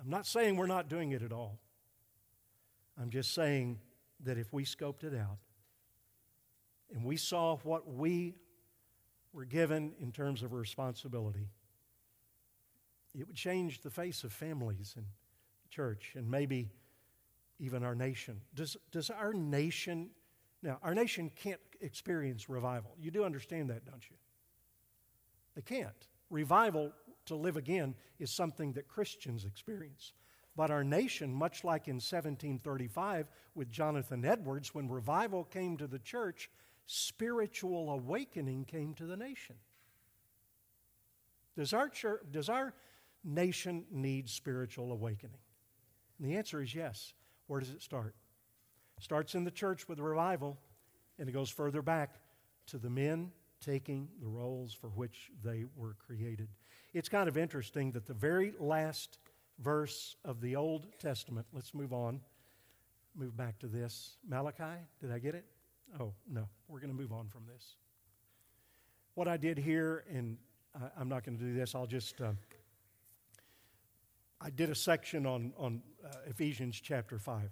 [0.03, 1.59] I'm not saying we're not doing it at all.
[3.01, 3.79] I'm just saying
[4.21, 5.39] that if we scoped it out
[6.95, 8.35] and we saw what we
[9.33, 11.49] were given in terms of responsibility,
[13.19, 15.07] it would change the face of families and
[15.71, 16.71] church and maybe
[17.59, 18.41] even our nation.
[18.55, 20.11] Does, does our nation,
[20.63, 22.91] now, our nation can't experience revival.
[22.99, 24.17] You do understand that, don't you?
[25.55, 26.09] They can't.
[26.31, 26.93] Revival
[27.27, 30.13] to live again is something that Christians experience.
[30.57, 35.99] But our nation, much like in 1735 with Jonathan Edwards, when revival came to the
[35.99, 36.51] church,
[36.87, 39.57] spiritual awakening came to the nation.
[41.57, 42.75] Does our, church, does our
[43.25, 45.39] nation needs spiritual awakening?
[46.19, 47.13] And the answer is yes.
[47.47, 48.15] Where does it start?
[48.99, 50.59] It starts in the church with revival,
[51.19, 52.21] and it goes further back
[52.69, 56.49] to the men taking the roles for which they were created.
[56.93, 59.19] It's kind of interesting that the very last
[59.59, 62.21] verse of the Old Testament, let's move on,
[63.17, 64.17] move back to this.
[64.29, 65.45] Malachi, did I get it?
[66.01, 67.77] Oh, no, we're going to move on from this.
[69.15, 70.37] What I did here, and
[70.75, 72.21] I, am not going to do this, I'll just.
[72.21, 72.33] Uh,
[74.45, 77.51] I did a section on, on uh, Ephesians chapter 5.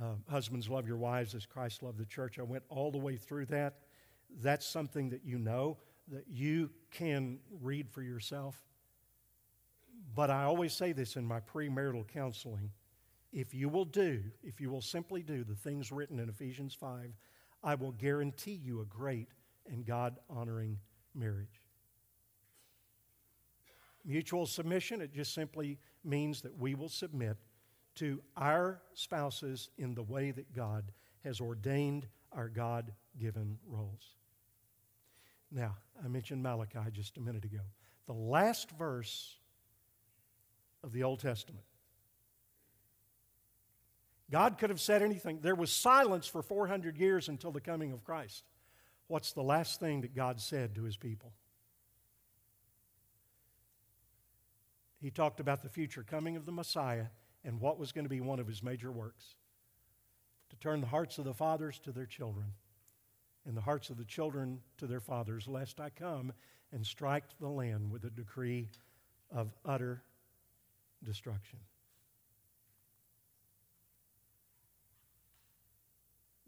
[0.00, 2.38] Uh, husbands, love your wives as Christ loved the church.
[2.38, 3.78] I went all the way through that.
[4.40, 5.78] That's something that you know,
[6.12, 8.56] that you can read for yourself.
[10.14, 12.70] But I always say this in my premarital counseling
[13.32, 17.12] if you will do, if you will simply do the things written in Ephesians 5,
[17.64, 19.28] I will guarantee you a great
[19.68, 20.78] and God honoring
[21.14, 21.65] marriage.
[24.06, 27.36] Mutual submission, it just simply means that we will submit
[27.96, 30.92] to our spouses in the way that God
[31.24, 34.14] has ordained our God given roles.
[35.50, 37.60] Now, I mentioned Malachi just a minute ago.
[38.06, 39.36] The last verse
[40.84, 41.64] of the Old Testament.
[44.30, 45.40] God could have said anything.
[45.40, 48.44] There was silence for 400 years until the coming of Christ.
[49.08, 51.32] What's the last thing that God said to his people?
[55.00, 57.06] He talked about the future coming of the Messiah
[57.44, 59.36] and what was going to be one of his major works
[60.50, 62.46] to turn the hearts of the fathers to their children
[63.46, 66.32] and the hearts of the children to their fathers, lest I come
[66.72, 68.68] and strike the land with a decree
[69.30, 70.02] of utter
[71.04, 71.60] destruction.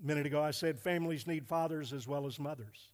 [0.02, 2.90] A minute ago, I said families need fathers as well as mothers.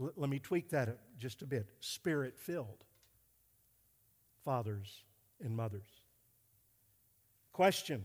[0.00, 2.84] L- let me tweak that just a bit spirit filled
[4.44, 5.02] fathers
[5.42, 5.88] and mothers.
[7.52, 8.04] Question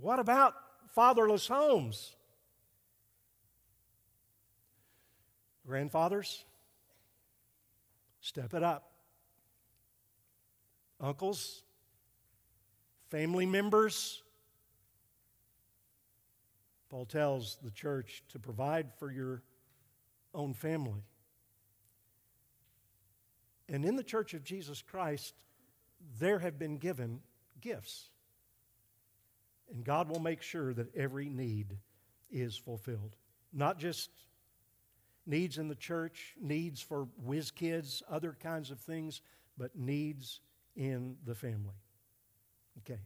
[0.00, 0.54] What about
[0.94, 2.14] fatherless homes?
[5.66, 6.44] Grandfathers,
[8.20, 8.90] step it up.
[11.00, 11.62] Uncles,
[13.10, 14.22] family members.
[16.88, 19.42] Paul tells the church to provide for your
[20.34, 21.04] own family.
[23.68, 25.34] And in the church of Jesus Christ,
[26.18, 27.20] there have been given
[27.60, 28.10] gifts.
[29.72, 31.76] And God will make sure that every need
[32.30, 33.16] is fulfilled.
[33.52, 34.10] Not just
[35.26, 39.20] needs in the church, needs for whiz kids, other kinds of things,
[39.58, 40.40] but needs
[40.76, 41.76] in the family.
[42.78, 43.00] Okay.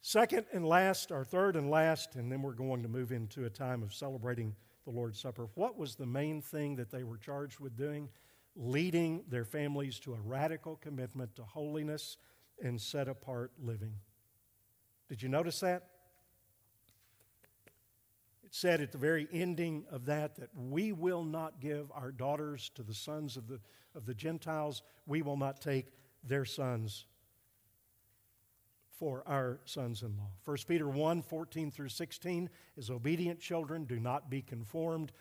[0.00, 3.50] Second and last, or third and last, and then we're going to move into a
[3.50, 4.54] time of celebrating
[4.84, 5.48] the Lord's Supper.
[5.54, 8.08] What was the main thing that they were charged with doing?
[8.60, 12.16] Leading their families to a radical commitment to holiness
[12.60, 13.94] and set apart living.
[15.08, 15.84] Did you notice that?
[18.42, 22.70] It said at the very ending of that that we will not give our daughters
[22.74, 23.60] to the sons of the,
[23.94, 24.82] of the Gentiles.
[25.06, 25.92] We will not take
[26.24, 27.06] their sons
[28.98, 30.30] for our sons in law.
[30.44, 35.12] 1 Peter 1 14 through 16 is obedient children, do not be conformed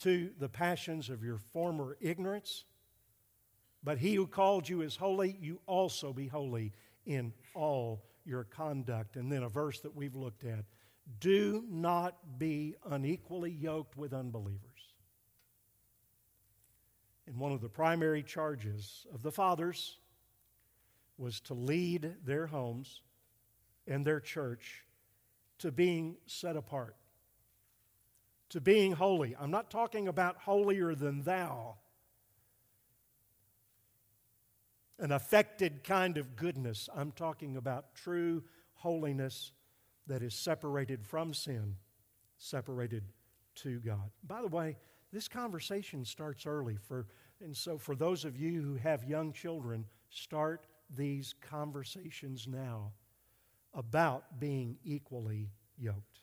[0.00, 2.64] to the passions of your former ignorance.
[3.84, 6.72] But he who called you is holy, you also be holy
[7.04, 9.16] in all your conduct.
[9.16, 10.64] And then a verse that we've looked at
[11.20, 14.60] do not be unequally yoked with unbelievers.
[17.26, 19.98] And one of the primary charges of the fathers
[21.18, 23.02] was to lead their homes
[23.86, 24.84] and their church
[25.58, 26.96] to being set apart,
[28.48, 29.36] to being holy.
[29.38, 31.76] I'm not talking about holier than thou,
[34.98, 36.88] an affected kind of goodness.
[36.94, 39.52] I'm talking about true holiness
[40.06, 41.76] that is separated from sin,
[42.38, 43.04] separated
[43.56, 44.10] to God.
[44.26, 44.76] By the way,
[45.12, 47.06] this conversation starts early for
[47.40, 52.92] and so for those of you who have young children, start these conversations now
[53.74, 56.20] about being equally yoked.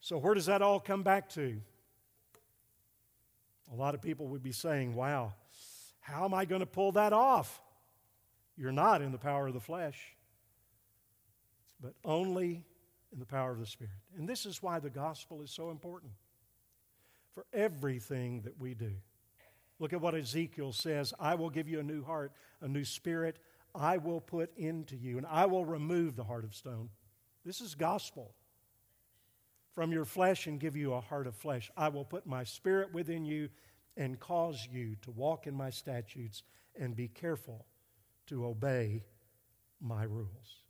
[0.00, 1.60] So, where does that all come back to?
[3.72, 5.34] A lot of people would be saying, Wow,
[6.04, 7.62] how am I going to pull that off?
[8.58, 9.98] You're not in the power of the flesh,
[11.80, 12.62] but only
[13.10, 13.94] in the power of the Spirit.
[14.18, 16.12] And this is why the gospel is so important
[17.34, 18.92] for everything that we do.
[19.78, 23.38] Look at what Ezekiel says I will give you a new heart, a new spirit
[23.74, 26.90] I will put into you, and I will remove the heart of stone.
[27.46, 28.34] This is gospel.
[29.72, 31.70] From your flesh and give you a heart of flesh.
[31.76, 33.48] I will put my spirit within you
[33.96, 36.42] and cause you to walk in my statutes
[36.78, 37.66] and be careful
[38.26, 39.04] to obey
[39.80, 40.62] my rules.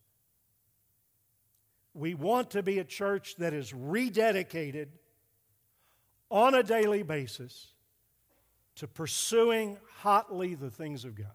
[1.94, 4.88] We want to be a church that is rededicated
[6.30, 7.68] on a daily basis
[8.76, 11.28] to pursuing hotly the things of God.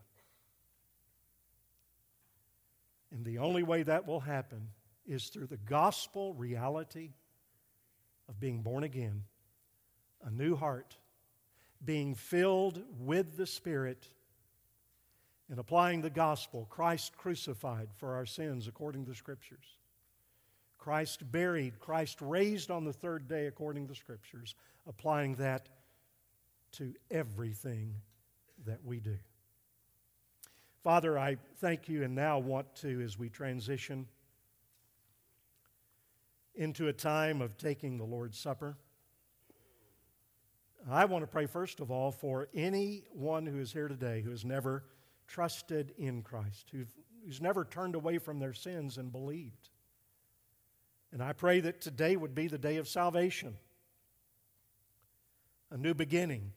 [3.11, 4.67] And the only way that will happen
[5.07, 7.11] is through the gospel reality
[8.27, 9.23] of being born again,
[10.23, 10.97] a new heart,
[11.83, 14.07] being filled with the Spirit,
[15.49, 19.77] and applying the gospel, Christ crucified for our sins according to the Scriptures.
[20.77, 24.55] Christ buried, Christ raised on the third day according to the Scriptures,
[24.87, 25.67] applying that
[26.73, 27.95] to everything
[28.65, 29.17] that we do.
[30.83, 34.07] Father, I thank you and now want to, as we transition
[36.55, 38.77] into a time of taking the Lord's Supper,
[40.87, 44.45] I want to pray first of all for anyone who is here today who has
[44.45, 44.85] never
[45.27, 49.69] trusted in Christ, who's never turned away from their sins and believed.
[51.11, 53.57] And I pray that today would be the day of salvation,
[55.71, 56.53] a new beginning,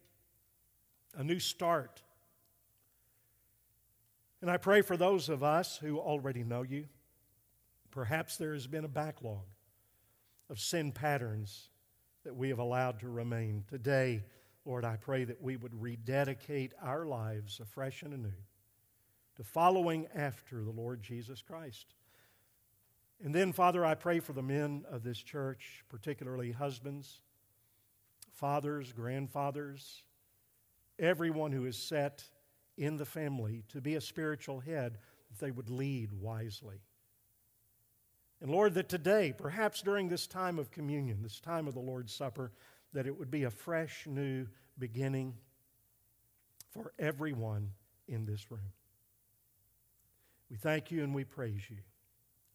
[1.16, 2.02] a new start.
[4.40, 6.86] And I pray for those of us who already know you.
[7.90, 9.44] Perhaps there has been a backlog
[10.48, 11.68] of sin patterns
[12.24, 13.64] that we have allowed to remain.
[13.68, 14.24] Today,
[14.64, 18.32] Lord, I pray that we would rededicate our lives afresh and anew
[19.36, 21.94] to following after the Lord Jesus Christ.
[23.24, 27.20] And then, Father, I pray for the men of this church, particularly husbands,
[28.32, 30.02] fathers, grandfathers,
[30.98, 32.24] everyone who is set
[32.76, 34.98] in the family to be a spiritual head,
[35.30, 36.82] that they would lead wisely.
[38.42, 42.12] And Lord, that today, perhaps during this time of communion, this time of the Lord's
[42.12, 42.50] Supper,
[42.92, 44.46] that it would be a fresh new
[44.78, 45.34] beginning
[46.72, 47.70] for everyone
[48.08, 48.72] in this room.
[50.50, 51.78] We thank you and we praise you.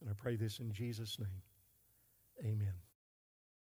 [0.01, 1.41] And I pray this in Jesus' name.
[2.43, 2.86] Amen.